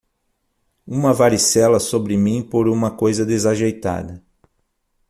Uma 0.87 1.13
varicela 1.13 1.79
sobre 1.79 2.17
mim 2.17 2.41
por 2.41 2.67
uma 2.67 2.89
coisa 2.89 3.23
desajeitada. 3.23 4.23